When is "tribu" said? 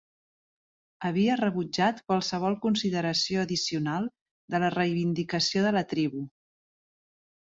5.95-6.25